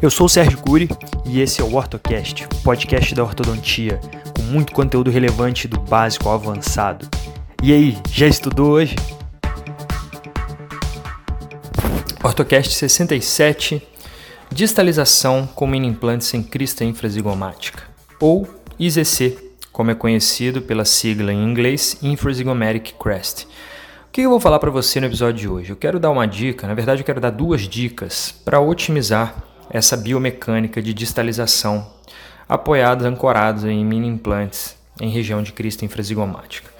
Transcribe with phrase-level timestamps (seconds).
[0.00, 0.90] Eu sou o Sérgio Cury
[1.24, 3.98] e esse é o OrtoCast, podcast da ortodontia,
[4.36, 7.08] com muito conteúdo relevante do básico ao avançado.
[7.62, 8.94] E aí, já estudou hoje?
[12.22, 13.82] OrtoCast 67
[14.52, 17.82] Distalização com mini implante sem crista infrazigomática,
[18.20, 18.46] ou
[18.78, 19.38] IZC,
[19.72, 23.44] como é conhecido pela sigla em inglês Infrazygomatic Crest.
[23.44, 25.70] O que eu vou falar para você no episódio de hoje?
[25.70, 29.96] Eu quero dar uma dica, na verdade eu quero dar duas dicas para otimizar essa
[29.96, 31.86] biomecânica de distalização,
[32.48, 36.70] apoiados, ancorados em mini implantes em região de crista infrazigomática.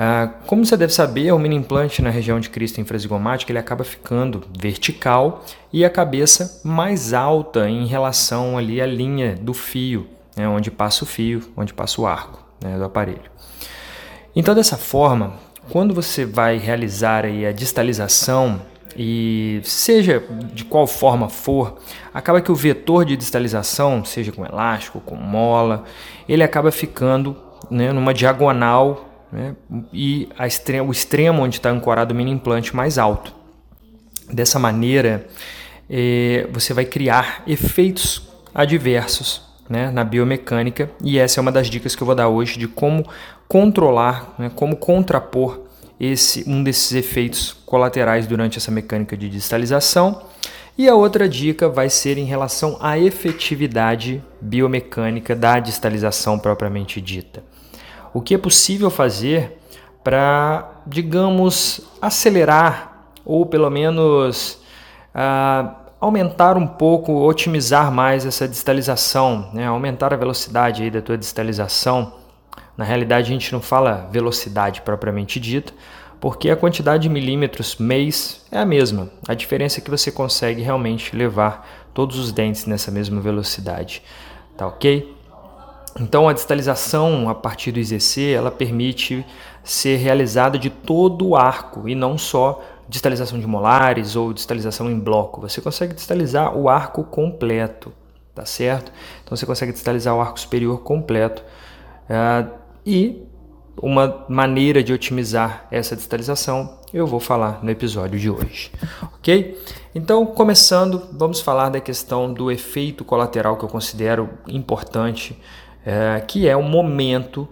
[0.00, 3.82] Ah, como você deve saber, o mini implante na região de crista infrazigomática ele acaba
[3.82, 10.06] ficando vertical e a cabeça mais alta em relação ali à linha do fio,
[10.36, 13.28] né, onde passa o fio, onde passa o arco né, do aparelho.
[14.36, 15.34] Então, dessa forma,
[15.68, 18.60] quando você vai realizar aí a distalização
[19.00, 20.20] e seja
[20.52, 21.78] de qual forma for,
[22.12, 25.84] acaba que o vetor de distalização, seja com elástico, com mola,
[26.28, 27.36] ele acaba ficando
[27.70, 29.54] né, numa diagonal né,
[29.92, 33.32] e extremo, o extremo onde está ancorado o mini implante mais alto.
[34.32, 35.28] Dessa maneira,
[35.88, 41.94] eh, você vai criar efeitos adversos né, na biomecânica e essa é uma das dicas
[41.94, 43.06] que eu vou dar hoje de como
[43.46, 45.67] controlar, né, como contrapor
[46.00, 50.22] esse um desses efeitos colaterais durante essa mecânica de distalização.
[50.76, 57.42] E a outra dica vai ser em relação à efetividade biomecânica da distalização propriamente dita.
[58.14, 59.58] O que é possível fazer
[60.04, 64.58] para, digamos, acelerar ou pelo menos
[65.14, 69.66] uh, aumentar um pouco, otimizar mais essa distalização, né?
[69.66, 72.14] aumentar a velocidade aí da tua distalização
[72.78, 75.72] na realidade, a gente não fala velocidade propriamente dita,
[76.20, 79.10] porque a quantidade de milímetros mês é a mesma.
[79.26, 84.00] A diferença é que você consegue realmente levar todos os dentes nessa mesma velocidade.
[84.56, 85.12] Tá ok?
[85.98, 89.26] Então, a distalização a partir do IZC ela permite
[89.64, 95.00] ser realizada de todo o arco e não só distalização de molares ou distalização em
[95.00, 95.40] bloco.
[95.40, 97.92] Você consegue distalizar o arco completo,
[98.36, 98.92] tá certo?
[99.24, 101.42] Então, você consegue distalizar o arco superior completo.
[102.08, 103.22] Uh, e
[103.80, 108.72] uma maneira de otimizar essa distalização eu vou falar no episódio de hoje,
[109.14, 109.60] ok?
[109.94, 115.38] Então, começando, vamos falar da questão do efeito colateral que eu considero importante,
[115.84, 117.46] é, que é o momento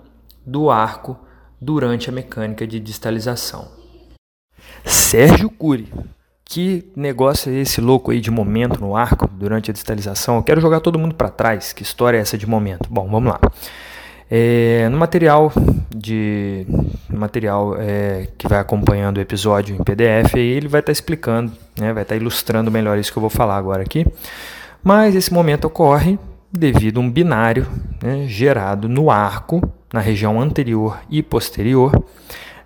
[0.45, 1.19] do arco
[1.61, 3.69] durante a mecânica de distalização.
[4.87, 5.93] Sérgio Cury,
[6.45, 10.37] que negócio é esse louco aí de momento no arco durante a distalização?
[10.37, 11.75] Eu quero jogar todo mundo para trás.
[11.75, 12.89] Que história é essa de momento?
[12.89, 13.41] Bom, vamos lá.
[14.31, 15.53] É, no material
[15.95, 16.67] de
[17.09, 21.93] material é, que vai acompanhando o episódio em PDF, ele vai estar tá explicando, né,
[21.93, 24.07] vai estar tá ilustrando melhor isso que eu vou falar agora aqui.
[24.83, 26.19] Mas esse momento ocorre
[26.53, 27.67] devido a um binário
[28.03, 31.93] né, gerado no arco, na região anterior e posterior,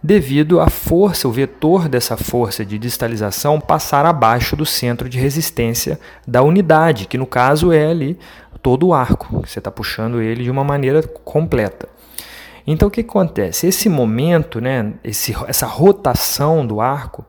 [0.02, 5.98] devido à força, o vetor dessa força de distalização passar abaixo do centro de resistência
[6.26, 8.18] da unidade, que no caso é ali
[8.62, 11.88] todo o arco, você está puxando ele de uma maneira completa.
[12.66, 13.66] Então o que acontece?
[13.66, 17.24] Esse momento, né, esse, essa rotação do arco,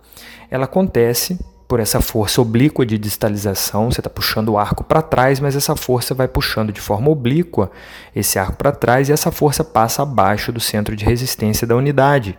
[0.50, 1.40] ela acontece
[1.72, 3.90] por essa força oblíqua de distalização.
[3.90, 7.72] Você está puxando o arco para trás, mas essa força vai puxando de forma oblíqua
[8.14, 12.38] esse arco para trás e essa força passa abaixo do centro de resistência da unidade.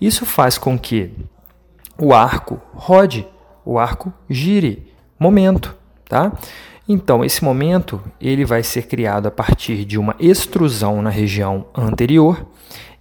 [0.00, 1.12] Isso faz com que
[1.98, 3.28] o arco rode,
[3.66, 4.90] o arco gire.
[5.18, 5.76] Momento,
[6.08, 6.32] tá?
[6.88, 12.46] Então, esse momento ele vai ser criado a partir de uma extrusão na região anterior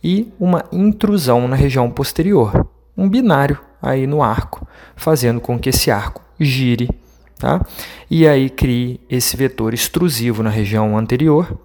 [0.03, 5.91] e uma intrusão na região posterior, um binário aí no arco, fazendo com que esse
[5.91, 6.89] arco gire,
[7.37, 7.61] tá?
[8.09, 11.59] E aí crie esse vetor extrusivo na região anterior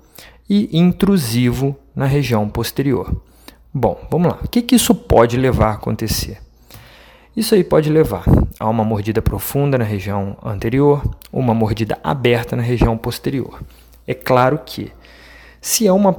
[0.51, 3.23] e intrusivo na região posterior.
[3.73, 4.39] Bom, vamos lá.
[4.45, 6.39] O que, que isso pode levar a acontecer?
[7.37, 8.25] Isso aí pode levar
[8.59, 11.03] a uma mordida profunda na região anterior,
[11.33, 13.63] uma mordida aberta na região posterior.
[14.05, 14.91] É claro que,
[15.61, 16.19] se é uma,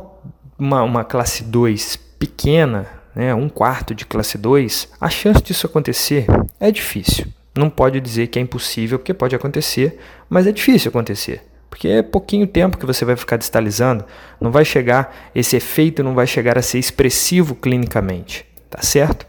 [0.58, 6.26] uma, uma classe 2 pequena, né, um quarto de classe 2, a chance disso acontecer
[6.60, 7.28] é difícil.
[7.56, 11.42] Não pode dizer que é impossível, porque pode acontecer, mas é difícil acontecer.
[11.70, 14.06] Porque é pouquinho tempo que você vai ficar distalizando,
[14.40, 19.28] não vai chegar, esse efeito não vai chegar a ser expressivo clinicamente, tá certo?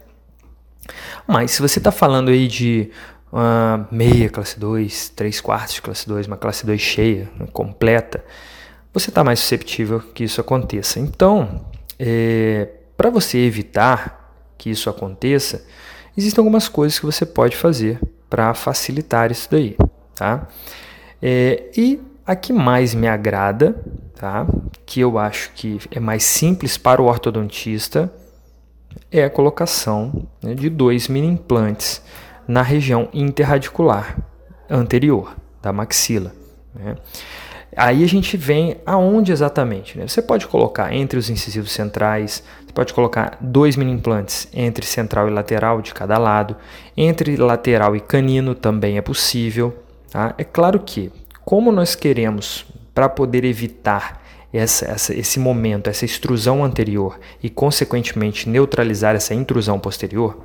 [1.27, 2.91] Mas se você está falando aí de
[3.33, 8.25] uma meia classe 2, 3 quartos de classe 2, uma classe 2 cheia, completa,
[8.93, 10.99] você está mais susceptível que isso aconteça.
[10.99, 11.65] Então,
[11.99, 12.69] é,
[13.01, 15.65] para você evitar que isso aconteça,
[16.15, 17.99] existem algumas coisas que você pode fazer
[18.29, 19.75] para facilitar isso daí.
[20.15, 20.47] Tá?
[21.23, 23.75] É, e a que mais me agrada,
[24.15, 24.47] tá?
[24.85, 28.13] que eu acho que é mais simples para o ortodontista,
[29.11, 32.03] é a colocação né, de dois mini implantes
[32.47, 34.19] na região interradicular
[34.69, 36.35] anterior da maxila.
[36.75, 36.97] Né?
[37.77, 39.97] Aí a gente vem aonde exatamente?
[39.97, 40.07] Né?
[40.07, 45.27] Você pode colocar entre os incisivos centrais, você pode colocar dois mini implantes entre central
[45.27, 46.57] e lateral de cada lado,
[46.97, 49.77] entre lateral e canino também é possível.
[50.09, 50.35] Tá?
[50.39, 51.11] É claro que,
[51.45, 52.65] como nós queremos,
[52.95, 54.23] para poder evitar
[54.53, 60.39] essa, essa, esse momento, essa extrusão anterior e, consequentemente, neutralizar essa intrusão posterior,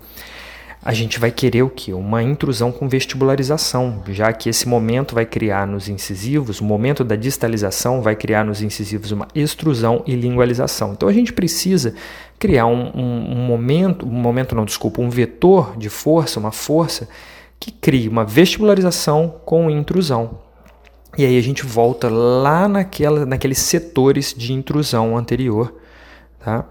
[0.85, 1.91] a gente vai querer o que?
[1.91, 7.15] Uma intrusão com vestibularização, já que esse momento vai criar nos incisivos, o momento da
[7.15, 10.93] distalização vai criar nos incisivos uma extrusão e lingualização.
[10.93, 11.95] Então a gente precisa
[12.37, 17.09] criar um, um, um momento, um momento não, desculpa, um vetor de força, uma força
[17.59, 20.37] que crie uma vestibularização com intrusão.
[21.17, 25.73] E aí a gente volta lá naquela, naqueles setores de intrusão anterior,
[26.39, 26.65] tá?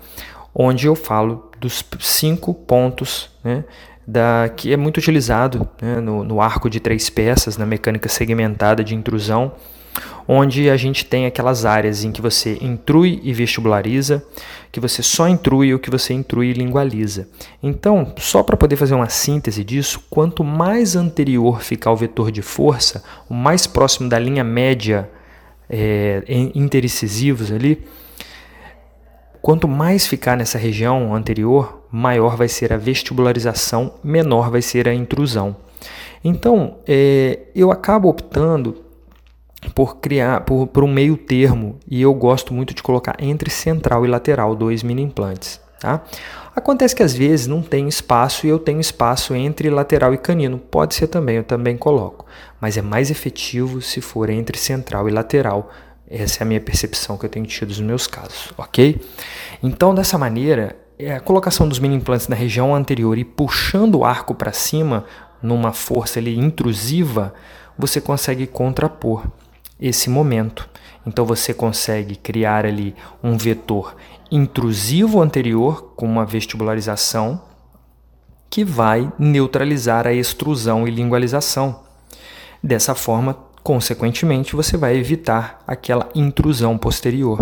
[0.54, 3.64] onde eu falo dos cinco pontos né,
[4.06, 8.84] da, que é muito utilizado né, no, no, arco de três peças, na mecânica segmentada
[8.84, 9.52] de intrusão,
[10.26, 14.24] onde a gente tem aquelas áreas em que você intrui e vestibulariza,
[14.72, 17.28] que você só intrui o que você intrui e lingualiza.
[17.62, 22.42] Então, só para poder fazer uma síntese disso, quanto mais anterior ficar o vetor de
[22.42, 25.08] força, o mais próximo da linha média
[25.70, 26.22] é,
[26.54, 27.84] interincisivos ali,
[29.44, 34.94] Quanto mais ficar nessa região anterior, maior vai ser a vestibularização, menor vai ser a
[34.94, 35.56] intrusão.
[36.24, 38.82] Então, é, eu acabo optando
[39.74, 44.04] por criar por, por, um meio termo e eu gosto muito de colocar entre central
[44.04, 45.60] e lateral dois mini implantes.
[45.78, 46.02] Tá?
[46.56, 50.58] Acontece que às vezes não tem espaço e eu tenho espaço entre lateral e canino.
[50.58, 52.26] Pode ser também, eu também coloco.
[52.60, 55.70] Mas é mais efetivo se for entre central e lateral,
[56.10, 59.00] essa é a minha percepção que eu tenho tido nos meus casos, ok?
[59.62, 64.34] Então, dessa maneira, a colocação dos mini implantes na região anterior e puxando o arco
[64.34, 65.04] para cima,
[65.42, 67.34] numa força ali intrusiva,
[67.76, 69.26] você consegue contrapor
[69.80, 70.68] esse momento.
[71.06, 73.96] Então você consegue criar ali um vetor
[74.30, 77.42] intrusivo anterior com uma vestibularização
[78.48, 81.82] que vai neutralizar a extrusão e lingualização.
[82.62, 87.40] Dessa forma, Consequentemente, você vai evitar aquela intrusão posterior.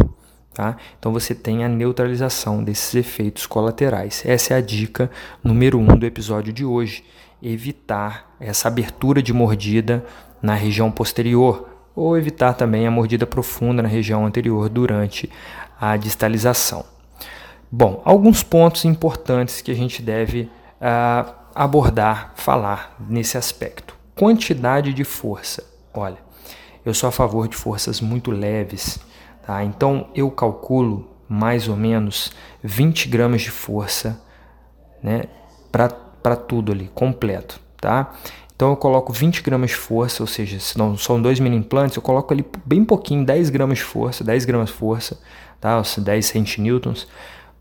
[0.54, 0.76] Tá?
[0.98, 4.22] Então você tem a neutralização desses efeitos colaterais.
[4.26, 5.10] Essa é a dica
[5.42, 7.04] número 1 um do episódio de hoje.
[7.42, 10.04] Evitar essa abertura de mordida
[10.42, 15.30] na região posterior, ou evitar também a mordida profunda na região anterior durante
[15.80, 16.84] a distalização.
[17.70, 20.42] Bom, alguns pontos importantes que a gente deve
[20.80, 23.96] uh, abordar, falar nesse aspecto.
[24.14, 25.64] Quantidade de força.
[25.94, 26.18] Olha,
[26.84, 28.98] eu sou a favor de forças muito leves,
[29.46, 29.62] tá?
[29.64, 34.20] Então eu calculo mais ou menos 20 gramas de força,
[35.02, 35.24] né?
[35.70, 38.12] Para tudo ali, completo, tá?
[38.54, 41.96] Então eu coloco 20 gramas de força, ou seja, se não são dois mini implantes,
[41.96, 45.20] eu coloco ali bem pouquinho, 10 gramas de força, 10 gramas de força,
[45.60, 45.80] tá?
[45.80, 47.08] Os 10 centinewtons,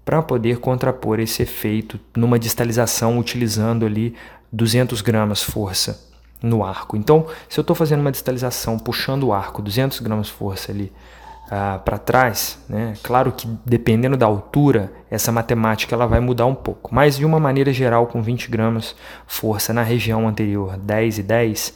[0.05, 4.15] para poder contrapor esse efeito numa distalização utilizando ali
[4.51, 6.11] 200 gramas força
[6.41, 6.97] no arco.
[6.97, 10.91] Então, se eu estou fazendo uma distalização puxando o arco 200 gramas de força ali
[11.53, 12.93] ah, para trás, né?
[13.03, 17.41] claro que dependendo da altura, essa matemática ela vai mudar um pouco, mas de uma
[17.41, 18.95] maneira geral, com 20 gramas
[19.27, 21.73] força na região anterior, 10 e 10,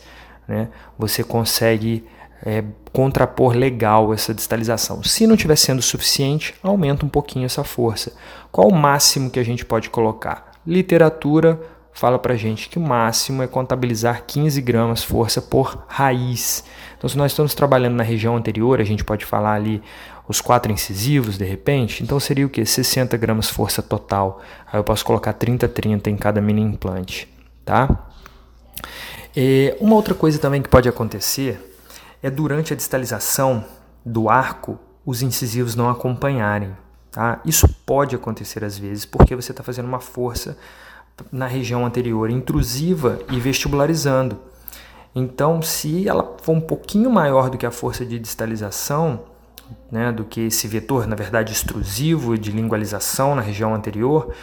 [0.47, 0.69] né?
[0.97, 2.05] você consegue
[2.45, 2.63] é,
[2.93, 5.03] contrapor legal essa distalização.
[5.03, 8.13] Se não estiver sendo suficiente, aumenta um pouquinho essa força.
[8.53, 10.53] Qual o máximo que a gente pode colocar?
[10.65, 11.59] Literatura
[11.95, 16.63] fala para gente que o máximo é contabilizar 15 gramas força por raiz.
[16.97, 19.81] Então, se nós estamos trabalhando na região anterior, a gente pode falar ali
[20.27, 22.65] os quatro incisivos de repente, então seria o que?
[22.65, 24.41] 60 gramas força total.
[24.71, 27.31] Aí eu posso colocar 30, 30 em cada mini implante,
[27.63, 28.07] tá?
[29.35, 31.79] E uma outra coisa também que pode acontecer
[32.21, 33.63] é durante a distalização
[34.05, 36.75] do arco os incisivos não acompanharem.
[37.11, 37.39] Tá?
[37.45, 40.57] Isso pode acontecer às vezes porque você está fazendo uma força
[41.31, 44.37] na região anterior intrusiva e vestibularizando.
[45.13, 49.21] Então, se ela for um pouquinho maior do que a força de distalização,
[49.89, 54.33] né, do que esse vetor, na verdade, extrusivo de lingualização na região anterior,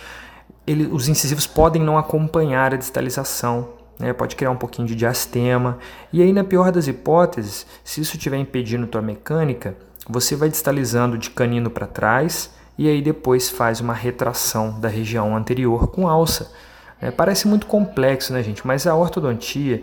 [0.66, 5.78] ele, os incisivos podem não acompanhar a distalização, né, pode criar um pouquinho de diastema.
[6.10, 9.76] E aí, na pior das hipóteses, se isso estiver impedindo tua mecânica,
[10.08, 15.36] você vai distalizando de canino para trás e aí depois faz uma retração da região
[15.36, 16.52] anterior com alça.
[17.00, 18.66] É, parece muito complexo, né, gente?
[18.66, 19.82] Mas a ortodontia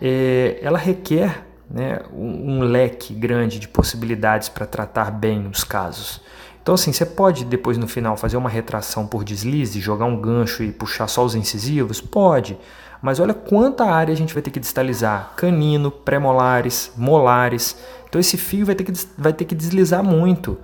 [0.00, 6.20] é, ela requer né, um, um leque grande de possibilidades para tratar bem os casos.
[6.62, 10.62] Então, assim, você pode depois no final fazer uma retração por deslize, jogar um gancho
[10.62, 12.00] e puxar só os incisivos?
[12.00, 12.58] Pode.
[13.02, 17.76] Mas olha quanta área a gente vai ter que distalizar: canino, pré-molares, molares.
[18.08, 20.56] Então, esse fio vai ter que, vai ter que deslizar muito.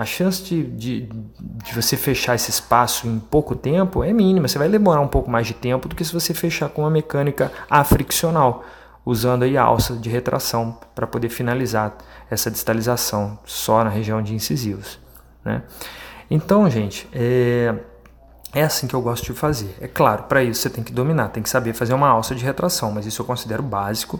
[0.00, 4.48] A chance de, de, de você fechar esse espaço em pouco tempo é mínima.
[4.48, 6.90] Você vai demorar um pouco mais de tempo do que se você fechar com uma
[6.90, 8.64] mecânica africcional,
[9.04, 11.98] usando aí a alça de retração para poder finalizar
[12.30, 14.98] essa distalização só na região de incisivos.
[15.44, 15.62] Né?
[16.30, 17.74] Então, gente, é,
[18.54, 19.76] é assim que eu gosto de fazer.
[19.82, 22.42] É claro, para isso você tem que dominar, tem que saber fazer uma alça de
[22.42, 24.18] retração, mas isso eu considero básico.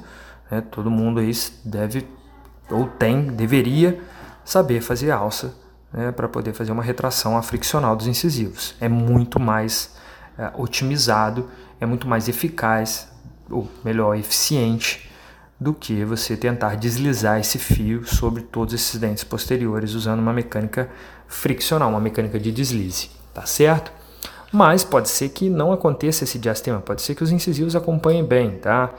[0.51, 0.63] Né?
[0.71, 1.33] Todo mundo aí
[1.65, 2.07] deve
[2.71, 3.99] ou tem, deveria
[4.45, 5.59] saber fazer alça
[5.93, 6.13] né?
[6.13, 8.75] para poder fazer uma retração friccional dos incisivos.
[8.81, 9.95] É muito mais
[10.39, 11.49] é, otimizado,
[11.81, 13.09] é muito mais eficaz,
[13.51, 15.11] ou melhor, eficiente
[15.59, 20.89] do que você tentar deslizar esse fio sobre todos esses dentes posteriores usando uma mecânica
[21.29, 23.93] friccional, uma mecânica de deslize, tá certo?
[24.51, 28.53] Mas pode ser que não aconteça esse diastema, pode ser que os incisivos acompanhem bem,
[28.59, 28.91] tá?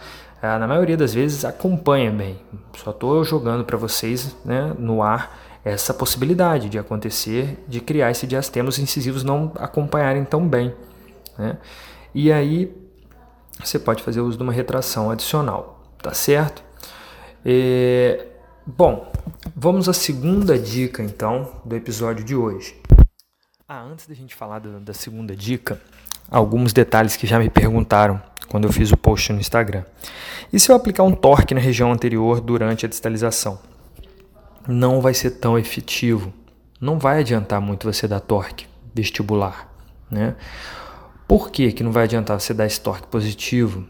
[0.41, 2.39] Ah, na maioria das vezes acompanha bem.
[2.77, 8.25] Só estou jogando para vocês né, no ar essa possibilidade de acontecer, de criar esse
[8.25, 10.74] diastema, os incisivos não acompanharem tão bem.
[11.38, 11.58] Né?
[12.13, 12.75] E aí
[13.63, 16.63] você pode fazer uso de uma retração adicional tá certo?
[17.46, 18.27] É,
[18.65, 19.12] bom,
[19.56, 22.75] vamos à segunda dica então do episódio de hoje.
[23.68, 25.80] Ah, antes da gente falar da, da segunda dica,
[26.30, 29.84] alguns detalhes que já me perguntaram quando eu fiz o post no Instagram.
[30.51, 33.60] E se eu aplicar um torque na região anterior durante a distalização?
[34.68, 36.34] Não vai ser tão efetivo.
[36.80, 39.72] Não vai adiantar muito você dar torque vestibular,
[40.10, 40.36] né?
[41.27, 43.88] Por que, que não vai adiantar você dar esse torque positivo?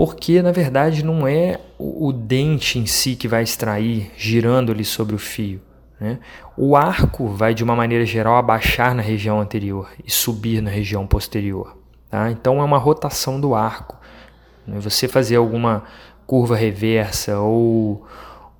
[0.00, 5.14] porque na verdade não é o, dente em si que vai extrair girando ali sobre
[5.14, 5.60] o fio.
[6.00, 6.18] Né?
[6.56, 11.06] O arco vai de uma maneira geral abaixar na região anterior e subir na região
[11.06, 11.76] posterior.
[12.08, 12.30] Tá?
[12.30, 13.94] Então é uma rotação do arco.
[14.66, 14.80] Né?
[14.80, 15.84] Você fazer alguma
[16.26, 18.06] curva reversa ou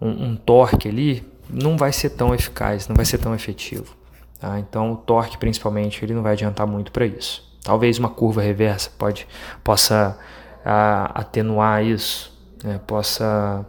[0.01, 3.97] um, um, torque ali não vai ser tão eficaz, não vai ser tão efetivo.
[4.39, 4.59] Tá?
[4.59, 7.49] Então o torque principalmente ele não vai adiantar muito para isso.
[7.63, 9.27] Talvez uma curva reversa pode
[9.63, 10.19] possa
[10.65, 13.65] a atenuar isso, né, possa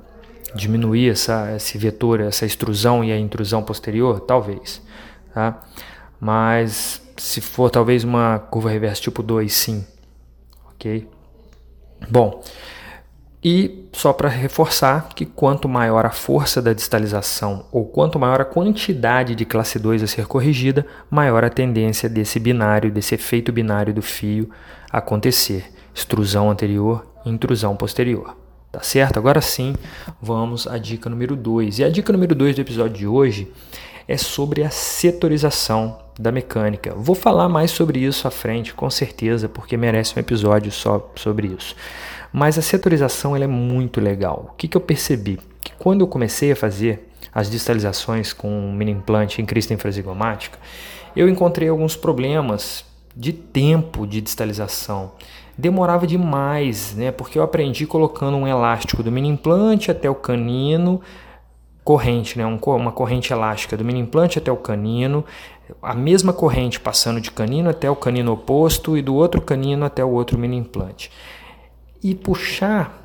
[0.55, 4.19] diminuir essa, esse vetor, essa extrusão e a intrusão posterior?
[4.21, 4.81] Talvez.
[5.33, 5.61] Tá?
[6.19, 9.85] Mas se for talvez uma curva reversa tipo 2, sim.
[10.69, 11.07] Ok?
[12.09, 12.43] Bom,
[13.43, 18.45] e só para reforçar que quanto maior a força da distalização ou quanto maior a
[18.45, 23.93] quantidade de classe 2 a ser corrigida, maior a tendência desse binário, desse efeito binário
[23.93, 24.49] do fio
[24.91, 28.35] acontecer extrusão anterior intrusão posterior.
[28.71, 29.17] Tá certo?
[29.17, 29.75] Agora sim,
[30.21, 31.79] vamos à dica número 2.
[31.79, 33.51] E a dica número 2 do episódio de hoje
[34.07, 36.93] é sobre a setorização da mecânica.
[36.95, 41.47] Vou falar mais sobre isso à frente, com certeza, porque merece um episódio só sobre
[41.47, 41.75] isso.
[42.31, 44.51] Mas a setorização é muito legal.
[44.51, 45.39] O que, que eu percebi?
[45.61, 50.57] Que quando eu comecei a fazer as distalizações com mini implante em crista infrazigomática,
[51.15, 52.85] eu encontrei alguns problemas
[53.15, 55.11] de tempo de distalização
[55.57, 57.11] demorava demais, né?
[57.11, 60.99] Porque eu aprendi colocando um elástico do mini implante até o canino,
[61.83, 62.45] corrente, né?
[62.45, 65.23] Um, uma corrente elástica do mini implante até o canino,
[65.81, 70.03] a mesma corrente passando de canino até o canino oposto e do outro canino até
[70.03, 71.11] o outro mini implante.
[72.03, 73.01] E puxar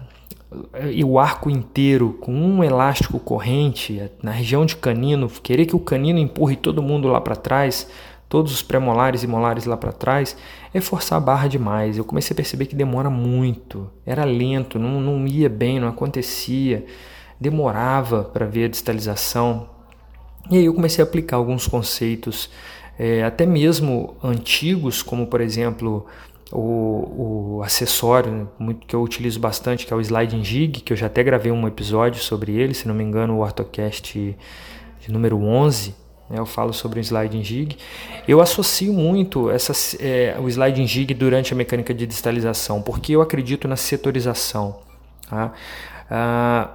[0.91, 5.81] e o arco inteiro com um elástico corrente na região de canino, querer que o
[5.81, 7.88] canino empurre todo mundo lá para trás,
[8.29, 10.37] todos os pré-molares e molares lá para trás,
[10.73, 11.99] é forçar a barra demais.
[11.99, 16.87] Eu comecei a perceber que demora muito, era lento, não, não ia bem, não acontecia,
[17.41, 19.69] demorava para ver a distalização.
[20.50, 22.49] E aí eu comecei a aplicar alguns conceitos,
[22.99, 26.07] é, até mesmo antigos, como por exemplo
[26.53, 30.97] o, o acessório muito que eu utilizo bastante, que é o sliding jig, que eu
[30.97, 34.37] já até gravei um episódio sobre ele, se não me engano, o Ortocast
[35.09, 35.95] número 11,
[36.29, 37.76] né, eu falo sobre o sliding jig.
[38.26, 43.23] Eu associo muito essa, é, o sliding jig durante a mecânica de distalização, porque eu
[43.23, 44.81] acredito na setorização.
[45.29, 45.53] Tá?
[46.11, 46.71] Ah,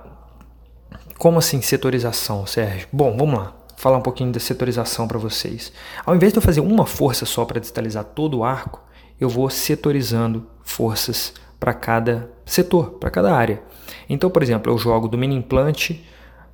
[1.18, 2.88] como assim setorização, Sérgio?
[2.92, 3.54] Bom, vamos lá.
[3.76, 5.74] Falar um pouquinho da setorização para vocês.
[6.06, 8.82] Ao invés de eu fazer uma força só para distalizar todo o arco,
[9.22, 13.62] eu vou setorizando forças para cada setor, para cada área.
[14.10, 16.04] Então, por exemplo, eu jogo do mini implante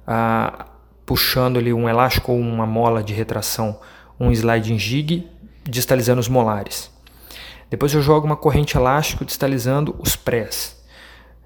[0.05, 0.67] a
[1.05, 3.79] puxando ali um elástico ou uma mola de retração,
[4.19, 5.25] um sliding jig,
[5.63, 6.91] distalizando os molares.
[7.69, 10.75] Depois eu jogo uma corrente elástico distalizando os prés.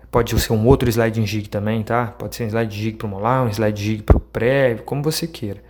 [0.10, 2.08] Pode ser um outro slide jig também, tá?
[2.08, 5.04] Pode ser um slide jig para o molar, um slide jig para o pré, como
[5.04, 5.63] você queira.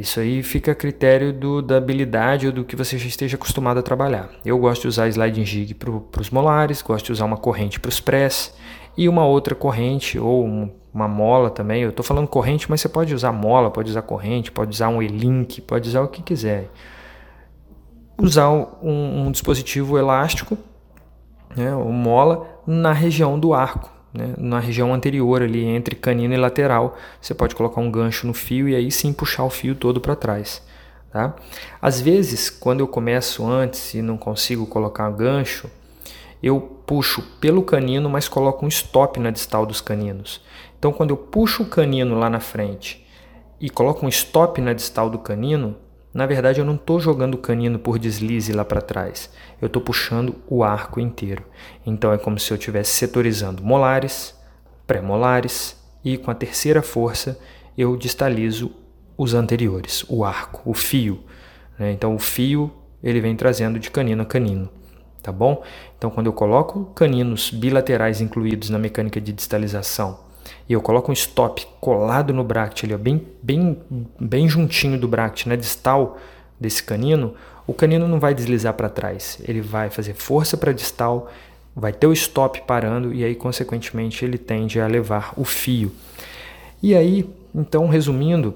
[0.00, 3.80] Isso aí fica a critério do, da habilidade ou do que você já esteja acostumado
[3.80, 4.30] a trabalhar.
[4.42, 7.90] Eu gosto de usar sliding jig para os molares, gosto de usar uma corrente para
[7.90, 8.56] os press
[8.96, 11.82] e uma outra corrente ou um, uma mola também.
[11.82, 15.02] Eu estou falando corrente, mas você pode usar mola, pode usar corrente, pode usar um
[15.02, 16.70] E-Link, pode usar o que quiser.
[18.16, 20.56] Usar um, um dispositivo elástico,
[21.54, 26.36] né, ou mola, na região do arco né, na região anterior ali entre canino e
[26.36, 26.96] lateral.
[27.20, 30.16] Você pode colocar um gancho no fio e aí sim puxar o fio todo para
[30.16, 30.62] trás.
[31.10, 31.34] Tá?
[31.82, 35.68] Às vezes, quando eu começo antes e não consigo colocar gancho,
[36.42, 40.40] eu puxo pelo canino, mas coloco um stop na distal dos caninos.
[40.78, 43.06] Então, quando eu puxo o canino lá na frente
[43.60, 45.76] e coloco um stop na distal do canino,
[46.12, 49.30] na verdade, eu não estou jogando o canino por deslize lá para trás.
[49.62, 51.44] Eu estou puxando o arco inteiro.
[51.86, 54.34] Então é como se eu estivesse setorizando molares,
[54.86, 57.38] pré-molares e com a terceira força
[57.78, 58.72] eu distalizo
[59.16, 61.20] os anteriores, o arco, o fio.
[61.78, 61.92] Né?
[61.92, 64.68] Então o fio ele vem trazendo de canino a canino,
[65.22, 65.62] tá bom?
[65.96, 70.29] Então quando eu coloco caninos bilaterais incluídos na mecânica de distalização
[70.68, 73.78] e eu coloco um stop colado no bract, ali, ó, bem, bem,
[74.18, 76.18] bem juntinho do bract, na distal
[76.58, 77.34] desse canino,
[77.66, 79.38] o canino não vai deslizar para trás.
[79.46, 81.30] Ele vai fazer força para distal,
[81.74, 85.92] vai ter o stop parando e aí, consequentemente, ele tende a levar o fio.
[86.82, 88.54] E aí, então, resumindo,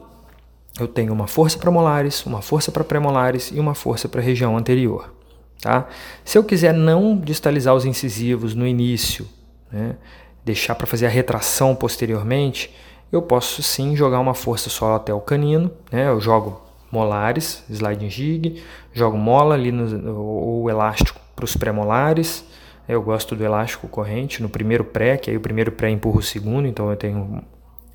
[0.79, 4.25] eu tenho uma força para molares, uma força para premolares e uma força para a
[4.25, 5.13] região anterior.
[5.61, 5.89] Tá?
[6.25, 9.27] Se eu quiser não distalizar os incisivos no início,
[9.71, 9.97] né,
[10.45, 12.75] deixar para fazer a retração posteriormente,
[13.11, 16.09] eu posso sim jogar uma força só até o canino, né?
[16.09, 16.61] Eu jogo
[16.91, 22.45] molares, sliding jig, jogo mola ali no, o elástico para os pré-molares.
[22.87, 26.23] Eu gosto do elástico corrente no primeiro pré, que aí o primeiro pré empurra o
[26.23, 27.43] segundo, então eu tenho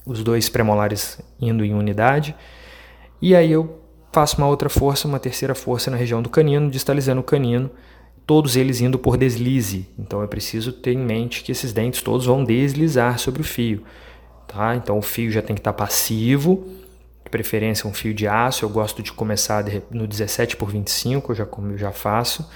[0.05, 2.35] os dois pré-molares indo em unidade.
[3.21, 3.79] E aí eu
[4.11, 7.69] faço uma outra força, uma terceira força na região do canino, distalizando o canino
[8.29, 9.87] todos eles indo por deslize.
[9.97, 13.81] Então eu preciso ter em mente que esses dentes todos vão deslizar sobre o fio.
[14.47, 14.75] Tá?
[14.75, 16.63] Então o fio já tem que estar tá passivo,
[17.23, 18.63] de preferência um fio de aço.
[18.63, 22.47] Eu gosto de começar no 17 por 25, eu já, eu já faço.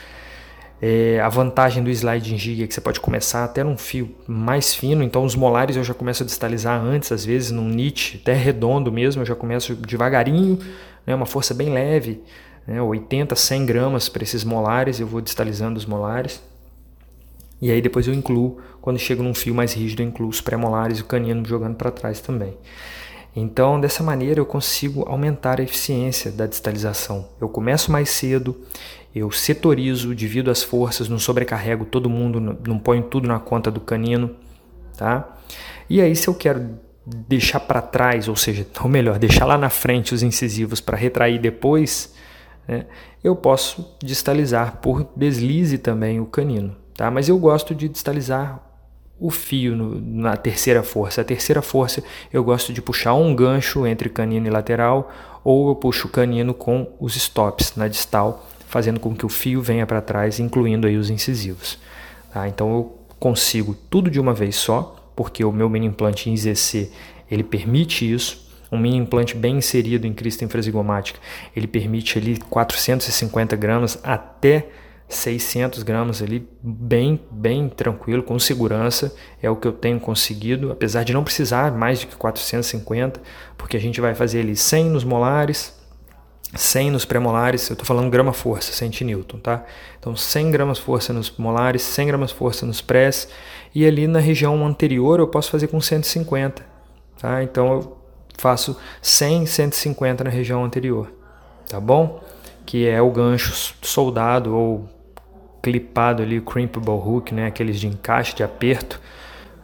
[0.79, 4.75] É, a vantagem do sliding jig é que você pode começar até num fio mais
[4.75, 8.33] fino, então os molares eu já começo a distalizar antes, às vezes num nit até
[8.33, 10.59] redondo mesmo, eu já começo devagarinho,
[11.07, 12.21] né, uma força bem leve,
[12.67, 16.41] né, 80, 100 gramas para esses molares, eu vou distalizando os molares.
[17.61, 20.99] E aí depois eu incluo, quando chego num fio mais rígido, eu incluo os pré-molares
[20.99, 22.57] e o canino jogando para trás também.
[23.35, 27.27] Então, dessa maneira, eu consigo aumentar a eficiência da distalização.
[27.41, 28.55] Eu começo mais cedo,
[29.15, 33.79] eu setorizo, divido as forças, não sobrecarrego todo mundo, não ponho tudo na conta do
[33.79, 34.35] canino,
[34.95, 35.37] tá?
[35.89, 39.69] E aí, se eu quero deixar para trás, ou seja, ou melhor, deixar lá na
[39.69, 42.13] frente os incisivos para retrair depois,
[42.67, 42.85] né,
[43.23, 46.75] eu posso distalizar por deslize também o canino.
[46.95, 47.09] Tá?
[47.09, 48.61] Mas eu gosto de distalizar
[49.19, 51.21] o fio no, na terceira força.
[51.21, 55.11] A terceira força eu gosto de puxar um gancho entre canino e lateral
[55.43, 59.61] ou eu puxo o canino com os stops na distal, fazendo com que o fio
[59.61, 61.77] venha para trás, incluindo aí os incisivos.
[62.33, 62.47] Tá?
[62.47, 66.91] Então eu consigo tudo de uma vez só, porque o meu mini implante em ZC
[67.29, 68.42] ele permite isso
[68.73, 71.19] um mini implante bem inserido em crista infrasigomática,
[71.55, 74.67] ele permite ali 450 gramas até
[75.07, 81.03] 600 gramas ali, bem, bem tranquilo, com segurança, é o que eu tenho conseguido, apesar
[81.03, 83.21] de não precisar mais de 450,
[83.57, 85.79] porque a gente vai fazer ali 100 nos molares,
[86.55, 89.63] 100 nos pré-molares, eu estou falando grama força, 100 newton, tá?
[89.99, 93.27] Então 100 gramas força nos molares, 100 gramas força nos prés,
[93.73, 96.63] e ali na região anterior eu posso fazer com 150,
[97.19, 97.43] tá?
[97.43, 98.02] Então eu
[98.37, 101.11] faço 100, 150 na região anterior,
[101.67, 102.21] tá bom?
[102.65, 104.89] Que é o gancho soldado ou
[105.61, 107.47] clipado ali, crimpable hook, né?
[107.47, 108.99] Aqueles de encaixe, de aperto,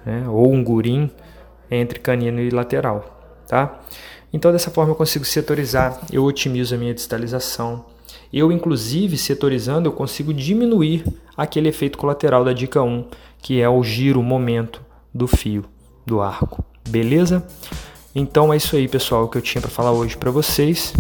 [0.06, 0.26] né?
[0.28, 1.12] Ou um gurim
[1.70, 3.80] entre canino e lateral, tá?
[4.32, 7.86] Então dessa forma eu consigo setorizar, eu otimizo a minha distalização.
[8.32, 11.04] Eu, inclusive, setorizando, eu consigo diminuir
[11.36, 13.08] aquele efeito colateral da dica 1,
[13.42, 14.82] que é o giro, o momento
[15.14, 15.66] do fio
[16.06, 16.64] do arco.
[16.88, 17.46] Beleza?
[18.14, 20.94] Então é isso aí, pessoal, que eu tinha para falar hoje para vocês.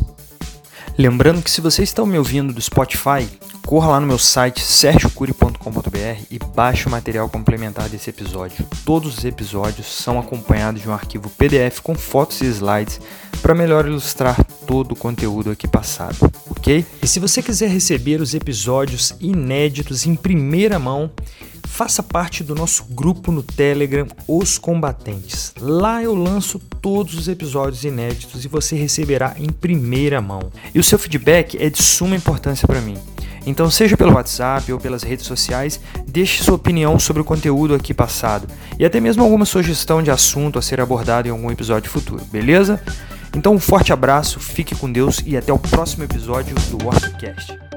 [0.97, 3.25] Lembrando que se você está me ouvindo do Spotify,
[3.65, 8.65] corra lá no meu site sergiocuri.com.br e baixe o material complementar desse episódio.
[8.83, 12.99] Todos os episódios são acompanhados de um arquivo PDF com fotos e slides
[13.41, 16.17] para melhor ilustrar todo o conteúdo aqui passado,
[16.49, 16.85] ok?
[17.01, 21.09] E se você quiser receber os episódios inéditos em primeira mão,
[21.67, 25.53] faça parte do nosso grupo no Telegram Os Combatentes.
[25.59, 30.51] Lá eu lanço todos os episódios inéditos e você receberá em primeira mão.
[30.73, 32.97] E o seu feedback é de suma importância para mim.
[33.45, 37.93] Então, seja pelo WhatsApp ou pelas redes sociais, deixe sua opinião sobre o conteúdo aqui
[37.93, 42.23] passado e até mesmo alguma sugestão de assunto a ser abordado em algum episódio futuro,
[42.31, 42.81] beleza?
[43.35, 47.68] Então, um forte abraço, fique com Deus e até o próximo episódio do Warpcast.